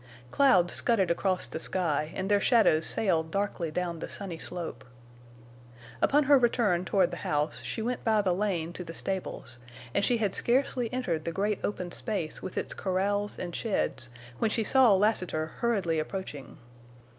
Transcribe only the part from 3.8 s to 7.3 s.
the sunny slope. Upon her return toward the